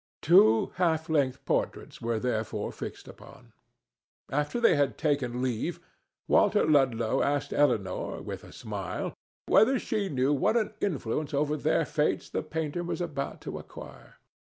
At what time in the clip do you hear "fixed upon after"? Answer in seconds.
2.71-4.59